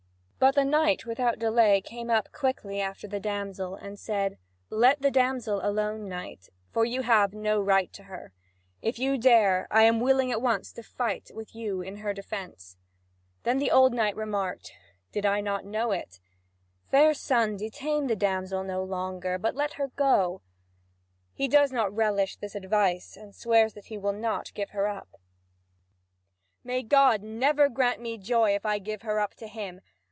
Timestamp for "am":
9.83-9.99